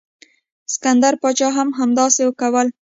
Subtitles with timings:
[0.73, 2.67] سکندر پاچا هم همداسې کول.